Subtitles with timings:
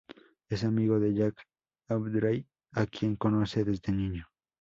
[0.49, 1.45] Es amigo de Jack
[1.87, 4.27] Aubrey, a quien conoce desde niño.